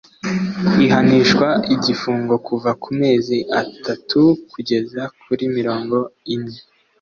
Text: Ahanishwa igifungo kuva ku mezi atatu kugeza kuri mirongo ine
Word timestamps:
Ahanishwa 0.87 1.47
igifungo 1.73 2.33
kuva 2.47 2.69
ku 2.81 2.89
mezi 3.01 3.37
atatu 3.61 4.21
kugeza 4.51 5.01
kuri 5.21 5.43
mirongo 5.55 5.97
ine 6.33 6.57